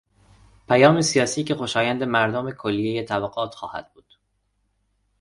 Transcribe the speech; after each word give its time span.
پیام 0.67 1.01
سیاسی 1.01 1.43
که 1.43 1.55
خوشایند 1.55 2.03
مردم 2.03 2.51
کلیهی 2.51 3.03
طبقات 3.03 3.55
خواهد 3.55 3.93
بود 3.93 4.17